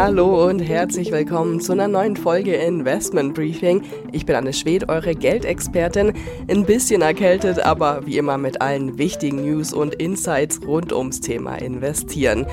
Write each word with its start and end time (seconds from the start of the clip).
Hallo 0.00 0.46
und 0.46 0.60
herzlich 0.60 1.10
willkommen 1.10 1.60
zu 1.60 1.72
einer 1.72 1.88
neuen 1.88 2.14
Folge 2.14 2.54
Investment 2.54 3.34
Briefing. 3.34 3.82
Ich 4.12 4.24
bin 4.24 4.36
Anne 4.36 4.52
Schwed, 4.52 4.88
eure 4.88 5.16
Geldexpertin. 5.16 6.12
Ein 6.48 6.64
bisschen 6.64 7.02
erkältet, 7.02 7.58
aber 7.58 8.06
wie 8.06 8.16
immer 8.16 8.38
mit 8.38 8.62
allen 8.62 8.96
wichtigen 8.96 9.42
News 9.42 9.72
und 9.72 9.96
Insights 9.96 10.60
rund 10.64 10.92
ums 10.92 11.20
Thema 11.20 11.56
Investieren. 11.56 12.46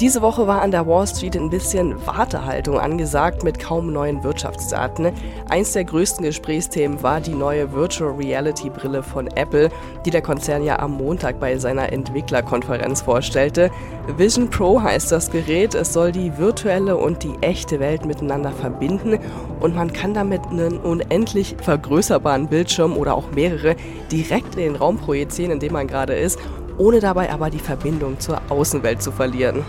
Diese 0.00 0.22
Woche 0.22 0.46
war 0.46 0.62
an 0.62 0.70
der 0.70 0.86
Wall 0.86 1.06
Street 1.06 1.36
ein 1.36 1.50
bisschen 1.50 1.94
Wartehaltung 2.06 2.80
angesagt 2.80 3.44
mit 3.44 3.58
kaum 3.58 3.92
neuen 3.92 4.24
Wirtschaftsdaten. 4.24 5.12
Eins 5.50 5.74
der 5.74 5.84
größten 5.84 6.24
Gesprächsthemen 6.24 7.02
war 7.02 7.20
die 7.20 7.34
neue 7.34 7.74
Virtual 7.74 8.14
Reality 8.14 8.70
Brille 8.70 9.02
von 9.02 9.26
Apple, 9.36 9.68
die 10.06 10.10
der 10.10 10.22
Konzern 10.22 10.64
ja 10.64 10.78
am 10.78 10.92
Montag 10.92 11.40
bei 11.40 11.58
seiner 11.58 11.92
Entwicklerkonferenz 11.92 13.02
vorstellte. 13.02 13.70
Vision 14.16 14.48
Pro 14.48 14.80
heißt 14.80 15.12
das 15.12 15.30
Gerät. 15.30 15.74
Es 15.74 15.92
soll 15.92 16.10
die 16.10 16.38
virtuelle 16.38 16.85
virtuelle 16.86 16.96
und 16.96 17.22
die 17.22 17.34
echte 17.40 17.80
Welt 17.80 18.04
miteinander 18.04 18.52
verbinden 18.52 19.18
und 19.60 19.74
man 19.74 19.92
kann 19.92 20.14
damit 20.14 20.46
einen 20.46 20.78
unendlich 20.78 21.56
vergrößerbaren 21.60 22.48
Bildschirm 22.48 22.96
oder 22.96 23.14
auch 23.14 23.30
mehrere 23.32 23.76
direkt 24.10 24.54
in 24.54 24.60
den 24.60 24.76
Raum 24.76 24.98
projizieren, 24.98 25.52
in 25.52 25.60
dem 25.60 25.72
man 25.72 25.86
gerade 25.86 26.14
ist, 26.14 26.38
ohne 26.78 27.00
dabei 27.00 27.30
aber 27.30 27.50
die 27.50 27.58
Verbindung 27.58 28.20
zur 28.20 28.40
Außenwelt 28.48 29.02
zu 29.02 29.10
verlieren. 29.10 29.64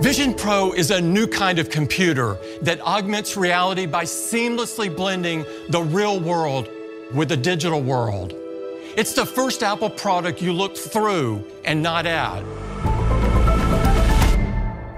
Vision 0.00 0.34
Pro 0.34 0.72
is 0.72 0.90
a 0.90 1.00
new 1.00 1.26
kind 1.26 1.58
of 1.58 1.68
computer 1.70 2.38
that 2.64 2.80
augments 2.80 3.36
reality 3.36 3.86
by 3.86 4.04
seamlessly 4.04 4.88
blending 4.88 5.44
the 5.70 5.82
real 5.92 6.20
world 6.20 6.68
with 7.12 7.28
the 7.28 7.36
digital 7.36 7.82
world. 7.82 8.34
It's 8.96 9.12
the 9.12 9.26
first 9.26 9.62
Apple 9.62 9.90
product 9.90 10.40
you 10.40 10.52
look 10.52 10.76
through 10.76 11.42
and 11.64 11.82
not 11.82 12.06
at. 12.06 12.42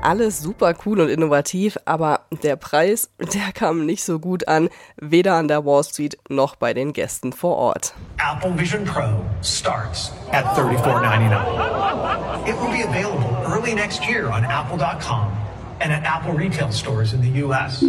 Alles 0.02 0.40
super 0.40 0.74
cool 0.86 1.00
und 1.00 1.10
innovativ, 1.10 1.78
aber 1.84 2.20
der 2.42 2.56
Preis, 2.56 3.10
der 3.18 3.52
kam 3.52 3.84
nicht 3.84 4.02
so 4.02 4.18
gut 4.18 4.48
an, 4.48 4.70
weder 4.96 5.34
an 5.34 5.46
der 5.46 5.66
Wall 5.66 5.84
Street 5.84 6.16
noch 6.30 6.56
bei 6.56 6.72
den 6.72 6.94
Gästen 6.94 7.34
vor 7.34 7.56
Ort. 7.56 7.94
Apple 8.18 8.58
Vision 8.58 8.84
Pro 8.84 9.22
starts 9.42 10.12
at 10.32 10.44
$34.99. 10.56 12.48
It 12.48 12.54
will 12.60 12.70
be 12.70 12.82
available 12.82 13.36
early 13.46 13.74
next 13.74 14.08
year 14.08 14.28
on 14.30 14.44
apple.com 14.44 15.30
and 15.80 15.92
at 15.92 16.02
Apple 16.04 16.32
retail 16.32 16.72
stores 16.72 17.12
in 17.12 17.20
the 17.20 17.42
US. 17.44 17.84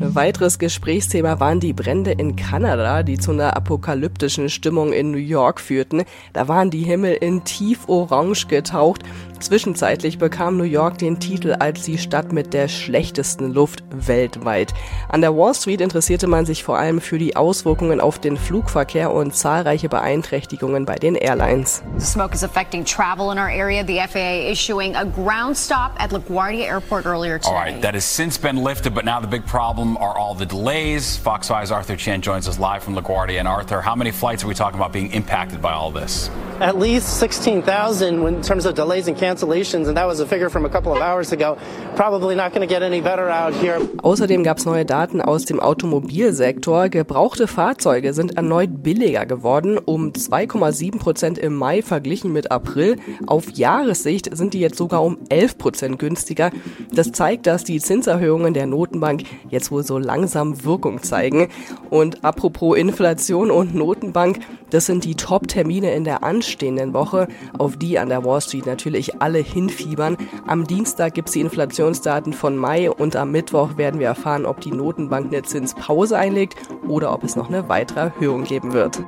Weiteres 0.00 0.60
Gesprächsthema 0.60 1.40
waren 1.40 1.58
die 1.58 1.72
Brände 1.72 2.12
in 2.12 2.36
Kanada, 2.36 3.02
die 3.02 3.18
zu 3.18 3.32
einer 3.32 3.56
apokalyptischen 3.56 4.48
Stimmung 4.48 4.92
in 4.92 5.10
New 5.10 5.18
York 5.18 5.60
führten. 5.60 6.04
Da 6.32 6.46
waren 6.46 6.70
die 6.70 6.84
Himmel 6.84 7.14
in 7.14 7.42
tief 7.42 7.88
orange 7.88 8.46
getaucht 8.46 9.02
Zwischenzeitlich 9.40 10.18
bekam 10.18 10.56
New 10.56 10.64
York 10.64 10.98
den 10.98 11.20
Titel 11.20 11.54
als 11.58 11.82
die 11.82 11.98
Stadt 11.98 12.32
mit 12.32 12.52
der 12.52 12.68
schlechtesten 12.68 13.52
Luft 13.52 13.82
weltweit. 13.90 14.74
An 15.08 15.20
der 15.20 15.36
Wall 15.36 15.54
Street 15.54 15.80
interessierte 15.80 16.26
man 16.26 16.44
sich 16.44 16.64
vor 16.64 16.78
allem 16.78 17.00
für 17.00 17.18
die 17.18 17.36
Auswirkungen 17.36 18.00
auf 18.00 18.18
den 18.18 18.36
Flugverkehr 18.36 19.12
und 19.12 19.34
zahlreiche 19.34 19.88
Beeinträchtigungen 19.88 20.84
bei 20.84 20.96
den 20.96 21.14
Airlines. 21.14 21.82
Smoke 21.98 22.34
is 22.34 22.42
affecting 22.42 22.84
travel 22.84 23.30
in 23.30 23.38
our 23.38 23.48
area. 23.48 23.84
The 23.84 24.00
FAA 24.08 24.50
issuing 24.50 24.96
a 24.96 25.04
ground 25.04 25.56
stop 25.56 25.92
at 25.98 26.10
LaGuardia 26.10 26.64
Airport 26.64 27.06
earlier 27.06 27.38
today. 27.38 27.50
All 27.50 27.54
right, 27.54 27.80
that 27.82 27.94
has 27.94 28.04
since 28.04 28.38
been 28.38 28.56
lifted, 28.56 28.94
but 28.94 29.04
now 29.04 29.20
the 29.20 29.28
big 29.28 29.46
problem 29.46 29.96
are 29.98 30.16
all 30.18 30.34
the 30.34 30.46
delays. 30.46 31.16
Fox 31.16 31.48
5's 31.48 31.70
Arthur 31.70 31.96
Chan 31.96 32.22
joins 32.22 32.48
us 32.48 32.58
live 32.58 32.82
from 32.82 32.96
LaGuardia. 32.96 33.38
And 33.38 33.46
Arthur, 33.46 33.80
how 33.80 33.94
many 33.94 34.10
flights 34.10 34.42
are 34.42 34.48
we 34.48 34.54
talking 34.54 34.80
about 34.80 34.92
being 34.92 35.12
impacted 35.12 35.62
by 35.62 35.72
all 35.72 35.90
this? 35.92 36.30
At 36.60 36.76
least 36.76 37.20
16,000 37.20 38.26
in 38.26 38.42
terms 38.42 38.66
of 38.66 38.74
delays 38.74 39.06
and 39.06 39.16
cancellations, 39.16 39.27
and 39.28 39.96
that 39.96 40.06
was 40.06 40.20
a 40.20 40.26
figure 40.26 40.50
from 40.50 40.64
a 40.64 40.68
couple 40.68 40.92
of 40.92 41.00
hours 41.00 41.32
ago. 41.32 41.56
Probably 41.96 42.34
not 42.34 42.52
going 42.52 42.66
to 42.66 42.72
get 42.72 42.82
any 42.82 43.00
better 43.00 43.28
out 43.28 43.54
here. 43.54 43.78
Außerdem 44.02 44.42
gab 44.42 44.58
es 44.58 44.64
neue 44.64 44.84
Daten 44.84 45.20
aus 45.20 45.44
dem 45.44 45.60
Automobilsektor. 45.60 46.88
Gebrauchte 46.88 47.46
Fahrzeuge 47.46 48.12
sind 48.12 48.36
erneut 48.36 48.82
billiger 48.82 49.26
geworden, 49.26 49.78
um 49.78 50.12
2,7 50.12 50.98
Prozent 50.98 51.38
im 51.38 51.54
Mai 51.54 51.82
verglichen 51.82 52.32
mit 52.32 52.50
April. 52.50 52.96
Auf 53.26 53.50
Jahressicht 53.50 54.36
sind 54.36 54.54
die 54.54 54.60
jetzt 54.60 54.78
sogar 54.78 55.02
um 55.02 55.18
11 55.28 55.58
Prozent 55.58 55.98
günstiger. 55.98 56.50
Das 56.92 57.12
zeigt, 57.12 57.46
dass 57.46 57.64
die 57.64 57.80
Zinserhöhungen 57.80 58.54
der 58.54 58.66
Notenbank 58.66 59.22
jetzt 59.50 59.70
wohl 59.70 59.82
so 59.82 59.98
langsam 59.98 60.64
Wirkung 60.64 61.02
zeigen. 61.02 61.48
Und 61.90 62.24
apropos 62.24 62.76
Inflation 62.76 63.50
und 63.50 63.74
Notenbank, 63.74 64.40
das 64.70 64.86
sind 64.86 65.04
die 65.04 65.14
Top-Termine 65.14 65.92
in 65.92 66.04
der 66.04 66.22
anstehenden 66.22 66.92
Woche, 66.92 67.28
auf 67.56 67.76
die 67.76 67.98
an 67.98 68.08
der 68.08 68.24
Wall 68.24 68.40
Street 68.40 68.66
natürlich 68.66 69.17
alle 69.20 69.38
hinfiebern. 69.38 70.16
Am 70.46 70.66
Dienstag 70.66 71.14
gibt 71.14 71.28
es 71.28 71.34
die 71.34 71.40
Inflationsdaten 71.40 72.32
von 72.32 72.56
Mai 72.56 72.90
und 72.90 73.16
am 73.16 73.30
Mittwoch 73.30 73.76
werden 73.76 74.00
wir 74.00 74.08
erfahren, 74.08 74.46
ob 74.46 74.60
die 74.60 74.72
Notenbank 74.72 75.32
eine 75.32 75.42
Zinspause 75.42 76.18
einlegt 76.18 76.56
oder 76.86 77.12
ob 77.12 77.24
es 77.24 77.36
noch 77.36 77.48
eine 77.48 77.68
weitere 77.68 78.00
Erhöhung 78.00 78.44
geben 78.44 78.72
wird. 78.72 79.02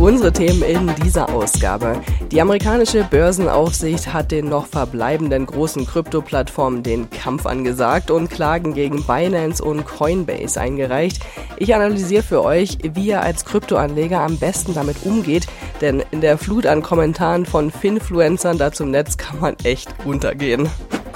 Unsere 0.00 0.32
Themen 0.32 0.62
in 0.62 0.90
dieser 1.04 1.28
Ausgabe. 1.28 2.00
Die 2.32 2.40
amerikanische 2.40 3.04
Börsenaufsicht 3.04 4.14
hat 4.14 4.30
den 4.30 4.48
noch 4.48 4.66
verbleibenden 4.66 5.44
großen 5.44 5.86
Krypto-Plattformen 5.86 6.82
den 6.82 7.10
Kampf 7.10 7.44
angesagt 7.44 8.10
und 8.10 8.30
Klagen 8.30 8.72
gegen 8.72 9.04
Binance 9.04 9.62
und 9.62 9.84
Coinbase 9.84 10.58
eingereicht. 10.58 11.22
Ich 11.58 11.74
analysiere 11.74 12.22
für 12.22 12.42
euch, 12.42 12.78
wie 12.94 13.08
ihr 13.08 13.20
als 13.20 13.44
Kryptoanleger 13.44 14.20
am 14.20 14.38
besten 14.38 14.72
damit 14.72 15.04
umgeht, 15.04 15.46
denn 15.82 16.02
in 16.12 16.22
der 16.22 16.38
Flut 16.38 16.64
an 16.64 16.80
Kommentaren 16.80 17.44
von 17.44 17.70
Finfluencern 17.70 18.56
dazu 18.56 18.84
im 18.84 18.92
Netz 18.92 19.18
kann 19.18 19.38
man 19.38 19.56
echt 19.64 19.94
untergehen. 20.06 20.70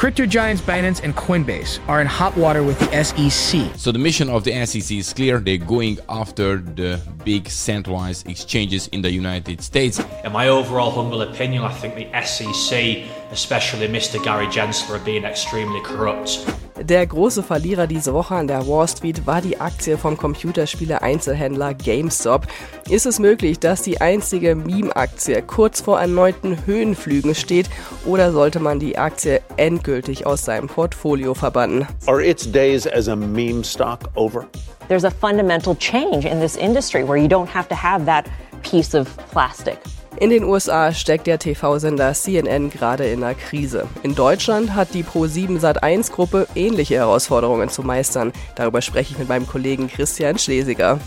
Crypto 0.04 0.26
giants 0.26 0.60
Binance 0.60 1.03
and 1.03 1.16
Coinbase 1.16 1.81
are 1.88 1.98
in 2.03 2.06
hot 2.06 2.37
water 2.37 2.62
with 2.62 2.78
the 2.78 3.03
SEC. 3.03 3.75
So 3.78 3.91
the 3.91 3.98
mission 3.98 4.28
of 4.28 4.44
the 4.44 4.66
SEC 4.66 4.98
is 4.98 5.10
clear. 5.15 5.38
They're 5.38 5.56
going 5.56 5.98
after 6.10 6.59
the 6.59 7.00
big 7.25 7.48
centralized 7.48 8.28
exchanges 8.28 8.87
in 8.88 9.00
the 9.00 9.10
United 9.10 9.62
States. 9.62 10.03
In 10.22 10.31
my 10.31 10.48
overall 10.48 10.91
humble 10.91 11.22
opinion, 11.22 11.62
I 11.62 11.72
think 11.72 11.94
the 11.94 12.22
SEC, 12.22 13.09
especially 13.31 13.88
Mr. 13.88 14.22
Gary 14.22 14.47
Gensler, 14.48 14.97
are 14.97 15.04
being 15.06 15.25
extremely 15.25 15.81
corrupt. 15.81 16.44
Der 16.80 17.06
große 17.06 17.44
Verlierer 17.44 17.86
diese 17.86 18.12
Woche 18.12 18.34
an 18.34 18.48
der 18.48 18.66
Wall 18.66 18.88
Street 18.88 19.26
war 19.28 19.40
die 19.40 19.60
Aktie 19.60 19.96
vom 19.96 20.16
Computerspiele-Einzelhändler 20.16 21.72
GameStop. 21.72 22.48
Ist 22.90 23.06
es 23.06 23.20
möglich, 23.20 23.60
dass 23.60 23.82
die 23.82 24.00
einzige 24.00 24.56
Meme-Aktie 24.56 25.40
kurz 25.42 25.80
vor 25.80 26.00
erneuten 26.00 26.66
Höhenflügen 26.66 27.36
steht 27.36 27.70
oder 28.04 28.32
sollte 28.32 28.58
man 28.58 28.80
die 28.80 28.98
Aktie 28.98 29.40
endgültig 29.56 30.26
aus 30.26 30.44
seinem 30.44 30.66
Portfolio 30.66 31.32
verbannen? 31.34 31.86
Are 32.06 32.20
its 32.20 32.50
days 32.50 32.88
as 32.88 33.08
a 33.08 33.14
meme 33.14 33.62
stock 33.62 34.10
over? 34.16 34.46
There's 34.88 35.04
a 35.04 35.10
fundamental 35.10 35.76
change 35.76 36.28
in 36.28 36.40
this 36.40 36.56
industry 36.56 37.06
where 37.06 37.16
you 37.16 37.28
don't 37.28 37.48
have 37.54 37.68
to 37.68 37.76
have 37.76 38.04
that 38.06 38.26
piece 38.62 38.98
of 38.98 39.08
plastic. 39.30 39.78
In 40.20 40.30
den 40.30 40.44
USA 40.44 40.92
steckt 40.92 41.26
der 41.26 41.41
TV-Sender 41.41 42.12
CNN 42.14 42.70
gerade 42.70 43.04
in 43.06 43.25
einer 43.25 43.34
Krise. 43.34 43.88
In 44.04 44.14
Deutschland 44.14 44.75
hat 44.75 44.94
die 44.94 45.02
Pro7 45.02 45.58
Sat1 45.58 46.12
Gruppe 46.12 46.47
ähnliche 46.54 46.94
Herausforderungen 46.94 47.69
zu 47.69 47.82
meistern. 47.82 48.32
Darüber 48.55 48.81
spreche 48.81 49.12
ich 49.12 49.19
mit 49.19 49.28
meinem 49.28 49.46
Kollegen 49.46 49.88
Christian 49.88 50.38
Schlesiger. 50.38 51.00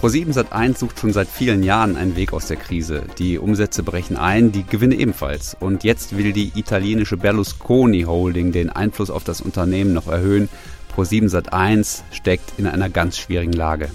Pro7 0.00 0.32
Sat1 0.32 0.78
sucht 0.78 0.98
schon 0.98 1.12
seit 1.12 1.28
vielen 1.28 1.62
Jahren 1.62 1.96
einen 1.96 2.16
Weg 2.16 2.32
aus 2.32 2.46
der 2.46 2.56
Krise. 2.56 3.02
Die 3.18 3.38
Umsätze 3.38 3.82
brechen 3.82 4.16
ein, 4.16 4.50
die 4.50 4.64
Gewinne 4.64 4.94
ebenfalls. 4.94 5.56
Und 5.60 5.84
jetzt 5.84 6.16
will 6.16 6.32
die 6.32 6.52
italienische 6.54 7.18
Berlusconi 7.18 8.02
Holding 8.02 8.50
den 8.50 8.70
Einfluss 8.70 9.10
auf 9.10 9.24
das 9.24 9.42
Unternehmen 9.42 9.92
noch 9.92 10.08
erhöhen. 10.08 10.48
Pro7 10.96 11.28
Sat1 11.30 12.02
steckt 12.12 12.54
in 12.56 12.66
einer 12.66 12.88
ganz 12.88 13.18
schwierigen 13.18 13.52
Lage. 13.52 13.90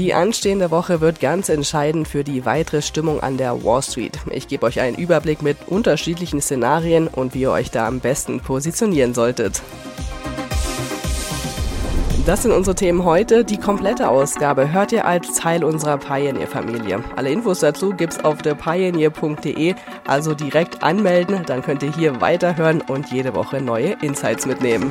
Die 0.00 0.14
anstehende 0.14 0.70
Woche 0.70 1.02
wird 1.02 1.20
ganz 1.20 1.50
entscheidend 1.50 2.08
für 2.08 2.24
die 2.24 2.46
weitere 2.46 2.80
Stimmung 2.80 3.20
an 3.20 3.36
der 3.36 3.62
Wall 3.62 3.82
Street. 3.82 4.18
Ich 4.30 4.48
gebe 4.48 4.64
euch 4.64 4.80
einen 4.80 4.96
Überblick 4.96 5.42
mit 5.42 5.58
unterschiedlichen 5.66 6.40
Szenarien 6.40 7.06
und 7.06 7.34
wie 7.34 7.42
ihr 7.42 7.50
euch 7.50 7.70
da 7.70 7.86
am 7.86 8.00
besten 8.00 8.40
positionieren 8.40 9.12
solltet. 9.12 9.60
Das 12.24 12.44
sind 12.44 12.52
unsere 12.52 12.74
Themen 12.74 13.04
heute. 13.04 13.44
Die 13.44 13.58
komplette 13.58 14.08
Ausgabe 14.08 14.72
hört 14.72 14.92
ihr 14.92 15.04
als 15.04 15.34
Teil 15.34 15.62
unserer 15.62 15.98
Pioneer-Familie. 15.98 17.04
Alle 17.16 17.30
Infos 17.30 17.60
dazu 17.60 17.90
gibt's 17.90 18.24
auf 18.24 18.40
thepioneer.de, 18.40 19.74
also 20.06 20.32
direkt 20.32 20.82
anmelden, 20.82 21.42
dann 21.44 21.60
könnt 21.60 21.82
ihr 21.82 21.94
hier 21.94 22.22
weiterhören 22.22 22.80
und 22.80 23.12
jede 23.12 23.34
Woche 23.34 23.60
neue 23.60 23.98
Insights 24.00 24.46
mitnehmen. 24.46 24.90